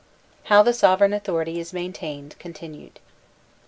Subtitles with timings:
[0.45, 2.99] How THE Sovereign Authority is Maintained— (Continued).